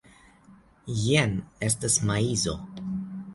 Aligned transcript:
Jen 1.01 1.35
estas 1.69 1.99
maizo. 2.13 2.57